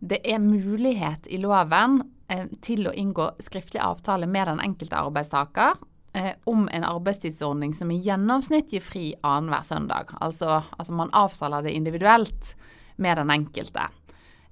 Det 0.00 0.20
er 0.24 0.40
mulighet 0.40 1.26
i 1.28 1.40
loven 1.42 2.00
eh, 2.30 2.46
til 2.64 2.86
å 2.88 2.94
inngå 2.96 3.32
skriftlig 3.42 3.82
avtale 3.84 4.30
med 4.30 4.48
den 4.48 4.62
enkelte 4.62 4.96
arbeidstaker 4.96 5.74
eh, 6.16 6.32
om 6.48 6.68
en 6.72 6.86
arbeidstidsordning 6.86 7.74
som 7.76 7.90
i 7.92 7.98
gjennomsnitt 8.00 8.72
gir 8.72 8.84
fri 8.84 9.10
annenhver 9.20 9.66
søndag. 9.66 10.14
Altså, 10.22 10.62
altså 10.78 10.96
man 10.96 11.12
avtaler 11.12 11.66
det 11.66 11.74
individuelt 11.76 12.54
med 12.96 13.18
den 13.20 13.34
enkelte. 13.34 13.90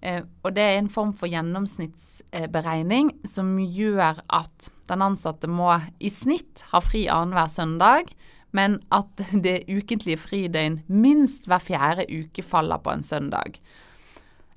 Eh, 0.00 0.23
og 0.47 0.55
det 0.55 0.62
er 0.62 0.76
en 0.78 0.90
form 0.93 1.12
for 1.19 1.31
gjennomsnittsberegning 1.31 3.11
som 3.26 3.57
gjør 3.59 4.21
at 4.31 4.69
den 4.88 5.02
ansatte 5.05 5.50
må 5.50 5.73
i 5.99 6.11
snitt 6.12 6.62
ha 6.73 6.81
fri 6.83 7.07
annenhver 7.11 7.50
søndag, 7.50 8.12
men 8.55 8.78
at 8.95 9.11
det 9.47 9.64
ukentlige 9.69 10.21
fridøgn 10.23 10.83
minst 10.87 11.50
hver 11.50 11.62
fjerde 11.64 12.09
uke 12.09 12.47
faller 12.47 12.81
på 12.83 12.95
en 12.95 13.02
søndag. 13.07 13.59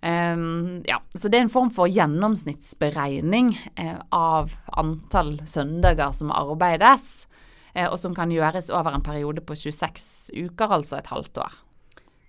Eh, 0.01 0.37
ja, 0.85 1.01
så 1.15 1.25
det 1.25 1.39
er 1.39 1.47
en 1.47 1.53
form 1.53 1.73
for 1.73 1.89
gjennomsnittsberegning 1.89 3.55
uh, 3.81 3.97
av 4.13 4.53
antall 4.77 5.39
søndager 5.49 6.13
som 6.17 6.33
arbeides, 6.33 7.25
uh, 7.73 7.87
og 7.89 7.97
som 8.01 8.13
kan 8.17 8.33
gjøres 8.33 8.69
over 8.73 8.93
en 8.93 9.05
periode 9.05 9.41
på 9.41 9.57
26 9.57 10.37
uker, 10.37 10.77
altså 10.77 11.01
et 11.01 11.09
halvt 11.09 11.43
år. 11.47 11.59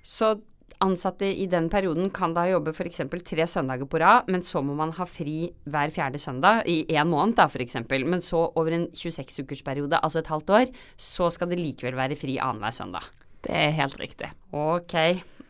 Så 0.02 0.35
ansatte 0.82 1.26
i 1.26 1.46
den 1.50 1.68
perioden 1.72 2.10
kan 2.14 2.34
da 2.36 2.46
jobbe 2.48 2.72
f.eks. 2.72 3.02
tre 3.28 3.46
søndager 3.48 3.88
på 3.88 4.00
rad, 4.02 4.30
men 4.32 4.44
så 4.46 4.62
må 4.64 4.76
man 4.78 4.94
ha 4.96 5.06
fri 5.08 5.52
hver 5.64 5.92
fjerde 5.94 6.20
søndag 6.22 6.66
i 6.70 6.82
én 6.88 7.10
måned 7.10 7.36
da 7.38 7.48
f.eks. 7.50 7.80
Men 7.90 8.22
så 8.24 8.46
over 8.54 8.76
en 8.76 8.88
26-ukersperiode, 8.88 10.00
altså 10.00 10.22
et 10.22 10.32
halvt 10.32 10.54
år, 10.58 10.72
så 10.96 11.28
skal 11.32 11.52
det 11.52 11.60
likevel 11.60 11.98
være 11.98 12.18
fri 12.18 12.38
annenhver 12.40 12.74
søndag. 12.76 13.10
Det 13.42 13.54
er 13.58 13.74
helt 13.74 13.98
riktig. 13.98 14.30
Ok. 14.54 14.94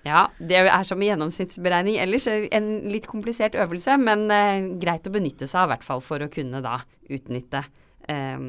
Ja, 0.02 0.24
det 0.42 0.58
er 0.64 0.82
som 0.86 0.98
en 0.98 1.06
gjennomsnittsberegning 1.12 2.00
ellers. 2.02 2.26
En 2.26 2.72
litt 2.90 3.06
komplisert 3.10 3.54
øvelse, 3.54 3.94
men 4.02 4.26
eh, 4.34 4.72
greit 4.82 5.06
å 5.06 5.14
benytte 5.14 5.46
seg 5.46 5.62
av, 5.62 5.68
i 5.68 5.72
hvert 5.76 5.86
fall 5.86 6.02
for 6.02 6.24
å 6.24 6.30
kunne 6.32 6.62
da 6.64 6.80
utnytte 7.12 7.62
eh, 8.10 8.48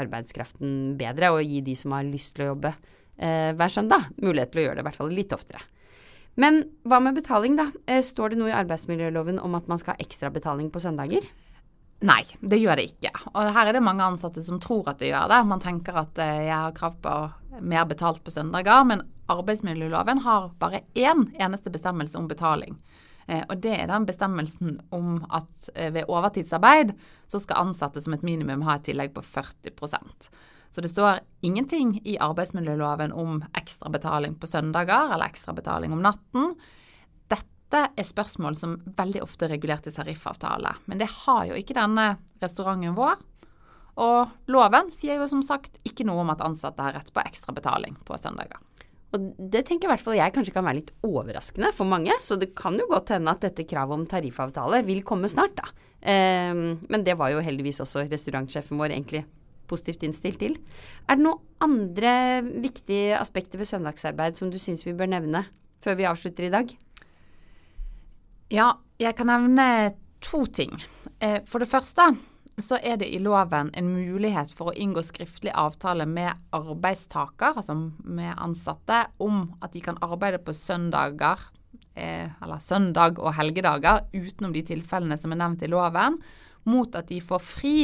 arbeidskraften 0.00 0.94
bedre 1.00 1.34
og 1.34 1.44
gi 1.44 1.60
de 1.66 1.76
som 1.76 1.96
har 1.96 2.08
lyst 2.08 2.36
til 2.36 2.46
å 2.46 2.50
jobbe 2.54 2.72
eh, 2.72 3.52
hver 3.52 3.72
søndag, 3.72 4.08
mulighet 4.22 4.54
til 4.54 4.62
å 4.62 4.66
gjøre 4.68 4.78
det 4.78 4.84
i 4.84 4.88
hvert 4.88 5.00
fall 5.02 5.12
litt 5.12 5.36
oftere. 5.36 5.60
Men 6.40 6.64
hva 6.88 6.98
med 7.02 7.14
betaling, 7.14 7.56
da? 7.58 7.68
Eh, 7.86 8.02
står 8.02 8.32
det 8.32 8.40
noe 8.40 8.50
i 8.50 8.58
arbeidsmiljøloven 8.58 9.38
om 9.42 9.54
at 9.58 9.68
man 9.70 9.80
skal 9.80 9.94
ha 9.94 10.02
ekstrabetaling 10.02 10.70
på 10.74 10.82
søndager? 10.82 11.28
Nei, 12.04 12.22
det 12.42 12.58
gjør 12.58 12.80
det 12.80 12.88
ikke. 12.90 13.12
Og 13.32 13.52
her 13.54 13.70
er 13.70 13.76
det 13.76 13.84
mange 13.86 14.04
ansatte 14.04 14.42
som 14.44 14.58
tror 14.60 14.90
at 14.90 14.98
det 15.00 15.12
gjør 15.12 15.30
det. 15.30 15.40
Man 15.48 15.62
tenker 15.62 16.00
at 16.02 16.18
eh, 16.22 16.46
jeg 16.48 16.56
har 16.56 16.74
krav 16.76 16.98
på 17.04 17.14
mer 17.62 17.86
betalt 17.90 18.20
på 18.24 18.34
søndager, 18.34 18.82
men 18.88 19.06
arbeidsmiljøloven 19.30 20.24
har 20.26 20.50
bare 20.60 20.82
én 20.98 21.28
eneste 21.38 21.72
bestemmelse 21.72 22.18
om 22.18 22.26
betaling. 22.28 22.74
Eh, 23.30 23.44
og 23.46 23.62
det 23.62 23.76
er 23.78 23.86
den 23.92 24.08
bestemmelsen 24.08 24.80
om 24.92 25.22
at 25.32 25.70
ved 25.94 26.10
overtidsarbeid 26.10 26.92
så 27.30 27.40
skal 27.40 27.62
ansatte 27.68 28.02
som 28.02 28.18
et 28.18 28.26
minimum 28.26 28.66
ha 28.66 28.76
et 28.76 28.90
tillegg 28.90 29.14
på 29.14 29.22
40 29.22 29.72
så 30.74 30.82
det 30.82 30.88
står 30.90 31.20
ingenting 31.46 32.00
i 32.02 32.16
arbeidsmiljøloven 32.18 33.12
om 33.14 33.36
ekstrabetaling 33.54 34.32
på 34.42 34.48
søndager 34.50 35.12
eller 35.14 35.30
ekstrabetaling 35.30 35.92
om 35.94 36.00
natten. 36.02 36.56
Dette 37.30 37.82
er 37.94 38.08
spørsmål 38.08 38.56
som 38.58 38.72
veldig 38.98 39.22
ofte 39.22 39.46
er 39.46 39.52
regulert 39.54 39.86
i 39.86 39.92
tariffavtale, 39.94 40.72
men 40.90 40.98
det 40.98 41.12
har 41.12 41.44
jo 41.46 41.60
ikke 41.60 41.76
denne 41.78 42.08
restauranten 42.42 42.96
vår. 42.98 43.22
Og 44.02 44.50
loven 44.50 44.90
sier 44.90 45.22
jo 45.22 45.30
som 45.30 45.44
sagt 45.46 45.78
ikke 45.86 46.08
noe 46.08 46.24
om 46.24 46.34
at 46.34 46.42
ansatte 46.42 46.82
har 46.82 46.98
rett 46.98 47.14
på 47.14 47.22
ekstrabetaling 47.22 47.94
på 48.02 48.18
søndager. 48.18 48.58
Og 49.14 49.30
Det 49.38 49.62
tenker 49.68 49.86
i 49.86 49.92
hvert 49.92 50.02
fall 50.02 50.18
jeg 50.18 50.34
kanskje 50.34 50.56
kan 50.56 50.66
være 50.66 50.80
litt 50.80 50.92
overraskende 51.06 51.70
for 51.76 51.86
mange, 51.86 52.18
så 52.18 52.34
det 52.34 52.50
kan 52.58 52.74
jo 52.74 52.88
godt 52.90 53.14
hende 53.14 53.30
at 53.30 53.46
dette 53.46 53.62
kravet 53.70 53.94
om 53.94 54.10
tariffavtale 54.10 54.82
vil 54.90 55.06
komme 55.06 55.30
snart, 55.30 55.54
da. 55.54 55.70
Um, 56.02 56.82
men 56.90 57.06
det 57.06 57.14
var 57.14 57.30
jo 57.30 57.46
heldigvis 57.46 57.78
også 57.86 58.08
restaurantsjefen 58.10 58.82
vår 58.82 58.90
egentlig 58.90 59.22
positivt 59.70 60.04
innstilt 60.06 60.40
til. 60.42 60.56
Er 61.08 61.18
det 61.18 61.26
noen 61.26 61.42
andre 61.64 62.42
viktige 62.62 63.18
aspekter 63.18 63.60
ved 63.60 63.70
søndagsarbeid 63.70 64.38
som 64.38 64.50
du 64.52 64.58
syns 64.60 64.84
vi 64.86 64.96
bør 64.96 65.10
nevne 65.14 65.46
før 65.84 65.98
vi 65.98 66.08
avslutter 66.08 66.48
i 66.48 66.54
dag? 66.54 66.74
Ja, 68.52 68.74
jeg 69.00 69.16
kan 69.18 69.30
nevne 69.32 69.94
to 70.24 70.44
ting. 70.46 70.76
Eh, 71.20 71.40
for 71.48 71.62
det 71.62 71.70
første 71.70 72.12
så 72.60 72.78
er 72.78 72.98
det 73.00 73.08
i 73.10 73.18
loven 73.18 73.72
en 73.74 73.88
mulighet 73.96 74.52
for 74.54 74.70
å 74.70 74.76
inngå 74.78 75.02
skriftlig 75.02 75.50
avtale 75.58 76.06
med 76.06 76.38
arbeidstaker, 76.54 77.56
altså 77.58 77.74
med 77.74 78.30
ansatte, 78.38 79.00
om 79.18 79.48
at 79.64 79.74
de 79.74 79.82
kan 79.82 79.98
arbeide 80.04 80.38
på 80.44 80.54
søndager, 80.54 81.40
eh, 81.94 82.30
eller 82.42 82.62
søndag 82.62 83.18
og 83.18 83.34
helgedager, 83.34 84.06
utenom 84.14 84.54
de 84.54 84.62
tilfellene 84.62 85.18
som 85.18 85.34
er 85.34 85.42
nevnt 85.42 85.66
i 85.66 85.72
loven, 85.72 86.20
mot 86.64 86.94
at 86.96 87.10
de 87.10 87.20
får 87.20 87.42
fri 87.42 87.76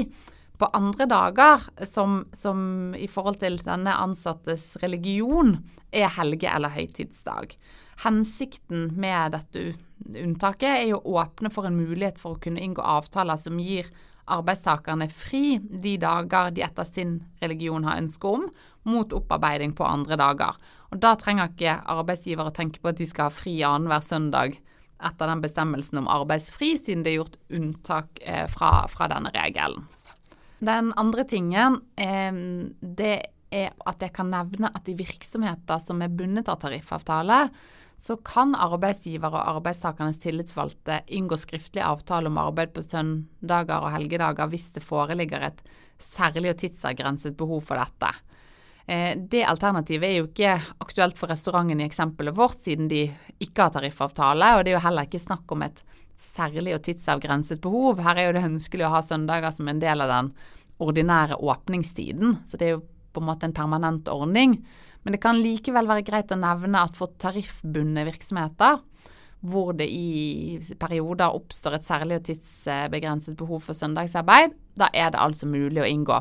på 0.60 0.68
andre 0.76 1.06
dager 1.08 1.64
som, 1.88 2.24
som, 2.36 2.92
i 2.94 3.08
forhold 3.08 3.40
til 3.40 3.58
denne 3.64 3.94
ansattes 3.96 4.74
religion 4.82 5.56
er 5.90 6.12
helge- 6.18 6.52
eller 6.52 6.74
høytidsdag. 6.74 7.56
Hensikten 8.04 8.90
med 9.00 9.34
dette 9.36 9.72
unntaket 10.20 10.84
er 10.84 10.94
å 10.96 11.02
åpne 11.20 11.50
for 11.52 11.68
en 11.68 11.78
mulighet 11.80 12.20
for 12.20 12.36
å 12.36 12.42
kunne 12.44 12.62
inngå 12.62 12.84
avtaler 12.84 13.40
som 13.40 13.58
gir 13.60 13.88
arbeidstakerne 14.30 15.08
fri 15.10 15.58
de 15.58 15.96
dager 16.00 16.52
de 16.54 16.62
etter 16.64 16.86
sin 16.86 17.16
religion 17.42 17.84
har 17.88 17.98
ønske 18.00 18.28
om, 18.28 18.46
mot 18.88 19.12
opparbeiding 19.12 19.74
på 19.76 19.84
andre 19.84 20.16
dager. 20.20 20.56
Og 20.90 21.00
Da 21.02 21.14
trenger 21.18 21.50
ikke 21.50 21.80
arbeidsgiver 21.92 22.48
å 22.48 22.54
tenke 22.54 22.80
på 22.80 22.92
at 22.92 23.00
de 23.00 23.08
skal 23.08 23.28
ha 23.28 23.34
fri 23.34 23.60
annenhver 23.66 24.04
søndag 24.04 24.60
etter 25.00 25.30
den 25.30 25.40
bestemmelsen 25.40 26.02
om 26.02 26.10
arbeidsfri, 26.12 26.74
siden 26.78 27.04
det 27.04 27.14
er 27.14 27.22
gjort 27.22 27.38
unntak 27.56 28.20
eh, 28.20 28.46
fra, 28.52 28.84
fra 28.92 29.08
denne 29.10 29.32
regelen. 29.34 29.88
Den 30.60 30.92
andre 31.00 31.24
tingen, 31.24 31.78
det 31.96 33.14
er 33.50 33.72
at 33.88 34.02
jeg 34.04 34.12
kan 34.14 34.30
nevne 34.30 34.70
at 34.76 34.88
i 34.92 34.96
virksomheter 34.98 35.80
som 35.82 36.02
er 36.04 36.12
bundet 36.12 36.50
av 36.52 36.60
tariffavtale, 36.62 37.46
så 38.00 38.16
kan 38.24 38.54
arbeidsgiver 38.56 39.34
og 39.34 39.56
arbeidstakernes 39.58 40.20
tillitsvalgte 40.22 41.02
inngå 41.16 41.36
skriftlig 41.36 41.82
avtale 41.84 42.30
om 42.30 42.38
arbeid 42.40 42.72
på 42.72 42.84
søndager 42.84 43.84
og 43.84 43.92
helgedager 43.92 44.48
hvis 44.52 44.70
det 44.76 44.84
foreligger 44.84 45.44
et 45.50 45.60
særlig 46.00 46.54
og 46.54 46.62
tidsavgrenset 46.62 47.36
behov 47.36 47.60
for 47.66 47.76
dette. 47.76 48.14
Eh, 48.86 49.12
det 49.20 49.44
alternativet 49.44 50.08
er 50.08 50.16
jo 50.16 50.30
ikke 50.30 50.54
aktuelt 50.80 51.20
for 51.20 51.28
restauranten 51.30 51.82
i 51.82 51.88
eksempelet 51.90 52.36
vårt, 52.36 52.62
siden 52.64 52.88
de 52.88 53.04
ikke 53.36 53.66
har 53.66 53.74
tariffavtale, 53.76 54.54
og 54.56 54.64
det 54.64 54.72
er 54.72 54.78
jo 54.78 54.86
heller 54.86 55.10
ikke 55.10 55.20
snakk 55.20 55.52
om 55.52 55.68
et 55.68 55.84
særlig 56.20 56.76
og 56.76 56.84
tidsavgrenset 56.86 57.62
behov. 57.64 58.02
Her 58.04 58.20
er 58.20 58.28
jo 58.28 58.36
det 58.36 58.46
ønskelig 58.46 58.86
å 58.86 58.94
ha 58.94 59.02
søndager 59.04 59.54
som 59.54 59.70
en 59.70 59.80
del 59.82 60.04
av 60.04 60.12
den 60.12 60.32
ordinære 60.80 61.40
åpningstiden, 61.40 62.38
så 62.48 62.60
det 62.60 62.68
er 62.68 62.76
jo 62.76 62.84
på 63.12 63.20
en 63.20 63.28
måte 63.28 63.48
en 63.48 63.56
permanent 63.56 64.08
ordning. 64.12 64.60
Men 65.02 65.16
det 65.16 65.22
kan 65.22 65.40
likevel 65.40 65.88
være 65.88 66.04
greit 66.06 66.32
å 66.32 66.38
nevne 66.40 66.84
at 66.84 66.96
for 66.96 67.12
tariffbundne 67.20 68.04
virksomheter, 68.08 68.80
hvor 69.40 69.72
det 69.72 69.88
i 69.88 70.60
perioder 70.80 71.32
oppstår 71.32 71.78
et 71.78 71.86
særlig 71.88 72.18
og 72.20 72.26
tidsbegrenset 72.28 73.38
behov 73.40 73.64
for 73.64 73.76
søndagsarbeid, 73.76 74.52
da 74.76 74.90
er 74.92 75.14
det 75.14 75.22
altså 75.22 75.48
mulig 75.48 75.80
å 75.80 75.88
inngå 75.88 76.20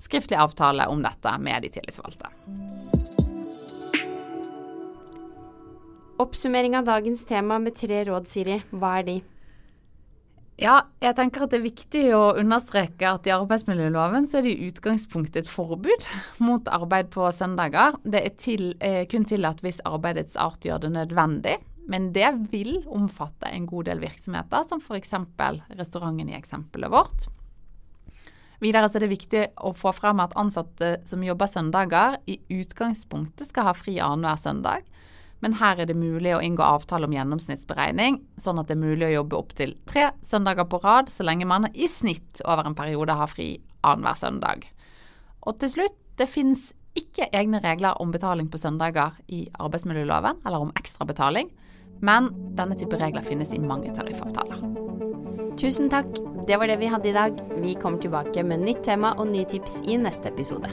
skriftlig 0.00 0.40
avtale 0.40 0.88
om 0.90 1.04
dette 1.04 1.36
med 1.40 1.64
de 1.64 1.70
tillitsvalgte. 1.76 2.32
Oppsummering 6.24 6.76
av 6.78 6.86
dagens 6.86 7.24
tema 7.26 7.58
med 7.58 7.76
tre 7.76 8.04
råd, 8.06 8.28
Siri. 8.30 8.60
Hva 8.70 8.98
er 9.00 9.08
de? 9.08 9.16
Ja, 10.54 10.84
jeg 11.02 11.16
tenker 11.18 11.44
at 11.44 11.50
det 11.50 11.58
er 11.58 11.64
viktig 11.64 12.02
å 12.14 12.36
understreke 12.38 13.08
at 13.10 13.26
i 13.26 13.32
arbeidsmiljøloven 13.34 14.28
så 14.30 14.38
er 14.38 14.46
det 14.46 14.52
i 14.54 14.68
utgangspunktet 14.70 15.40
et 15.42 15.50
forbud 15.50 16.06
mot 16.46 16.68
arbeid 16.70 17.10
på 17.10 17.26
søndager. 17.34 17.96
Det 18.06 18.20
er 18.22 18.36
til, 18.38 18.74
eh, 18.78 19.02
kun 19.10 19.26
tillatt 19.26 19.64
hvis 19.66 19.82
arbeidets 19.82 20.38
art 20.38 20.62
gjør 20.62 20.86
det 20.86 20.92
nødvendig. 20.94 21.56
Men 21.90 22.12
det 22.12 22.30
vil 22.52 22.84
omfatte 22.86 23.50
en 23.50 23.66
god 23.66 23.90
del 23.90 23.98
virksomheter, 23.98 24.62
som 24.68 24.80
f.eks. 24.80 25.12
restauranten 25.76 26.30
i 26.30 26.38
eksempelet 26.38 26.90
vårt. 26.90 27.26
Videre 28.62 28.88
er 28.88 29.00
det 29.00 29.10
viktig 29.10 29.46
å 29.58 29.74
få 29.74 29.92
frem 29.92 30.20
at 30.20 30.36
ansatte 30.38 31.00
som 31.04 31.20
jobber 31.20 31.50
søndager, 31.50 32.16
i 32.30 32.38
utgangspunktet 32.48 33.50
skal 33.50 33.64
ha 33.64 33.74
fri 33.74 33.98
annenhver 33.98 34.38
søndag 34.40 34.86
men 35.44 35.58
her 35.60 35.82
er 35.82 35.88
det 35.90 35.96
mulig 35.98 36.32
å 36.32 36.40
inngå 36.40 36.64
avtale 36.64 37.04
om 37.04 37.12
gjennomsnittsberegning, 37.12 38.16
sånn 38.40 38.62
at 38.62 38.70
det 38.70 38.78
er 38.78 38.80
mulig 38.80 39.10
å 39.10 39.16
jobbe 39.18 39.36
opptil 39.42 39.74
tre 39.84 40.06
søndager 40.24 40.64
på 40.64 40.80
rad 40.80 41.10
så 41.12 41.26
lenge 41.28 41.44
man 41.44 41.68
i 41.74 41.88
snitt 41.90 42.40
over 42.46 42.64
en 42.64 42.76
periode 42.78 43.12
har 43.18 43.28
fri 43.28 43.50
annenhver 43.84 44.16
søndag. 44.16 44.64
Og 45.44 45.58
til 45.60 45.74
slutt, 45.74 45.98
det 46.16 46.30
finnes 46.32 46.70
ikke 46.96 47.28
egne 47.36 47.60
regler 47.60 48.00
om 48.00 48.14
betaling 48.14 48.48
på 48.48 48.60
søndager 48.62 49.18
i 49.28 49.42
arbeidsmiljøloven, 49.60 50.40
eller 50.46 50.64
om 50.64 50.72
ekstrabetaling, 50.80 51.52
men 52.00 52.30
denne 52.56 52.78
type 52.80 52.96
regler 53.00 53.26
finnes 53.26 53.52
i 53.52 53.60
mange 53.60 53.92
tariffavtaler. 53.92 54.64
Tusen 55.60 55.92
takk. 55.92 56.08
Det 56.48 56.56
var 56.56 56.72
det 56.72 56.80
vi 56.80 56.88
hadde 56.90 57.12
i 57.12 57.14
dag. 57.16 57.36
Vi 57.60 57.76
kommer 57.80 58.00
tilbake 58.00 58.48
med 58.48 58.64
nytt 58.64 58.82
tema 58.88 59.12
og 59.18 59.28
nye 59.28 59.46
tips 59.48 59.82
i 59.84 60.00
neste 60.00 60.32
episode. 60.32 60.72